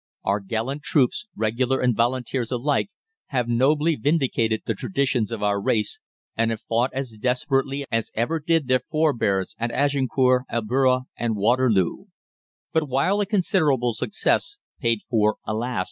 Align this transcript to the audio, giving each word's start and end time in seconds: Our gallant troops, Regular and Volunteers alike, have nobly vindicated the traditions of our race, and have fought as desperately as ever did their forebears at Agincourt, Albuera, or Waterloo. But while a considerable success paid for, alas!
Our 0.23 0.39
gallant 0.39 0.81
troops, 0.81 1.27
Regular 1.35 1.79
and 1.79 1.95
Volunteers 1.95 2.49
alike, 2.51 2.89
have 3.27 3.47
nobly 3.47 3.95
vindicated 3.95 4.63
the 4.65 4.73
traditions 4.73 5.31
of 5.31 5.43
our 5.43 5.61
race, 5.61 5.99
and 6.35 6.49
have 6.49 6.61
fought 6.61 6.89
as 6.91 7.11
desperately 7.11 7.85
as 7.91 8.09
ever 8.15 8.39
did 8.39 8.67
their 8.67 8.79
forebears 8.79 9.53
at 9.59 9.69
Agincourt, 9.69 10.45
Albuera, 10.49 11.01
or 11.19 11.33
Waterloo. 11.33 12.05
But 12.73 12.89
while 12.89 13.21
a 13.21 13.27
considerable 13.27 13.93
success 13.93 14.57
paid 14.79 15.01
for, 15.07 15.35
alas! 15.45 15.79